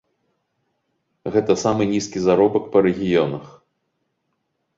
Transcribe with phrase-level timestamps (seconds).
[1.35, 3.45] Гэта самы нізкі заробак па рэгіёнах.